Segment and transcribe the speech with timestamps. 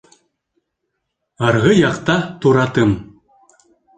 [1.49, 2.15] Арғы яҡта
[2.45, 2.95] туратым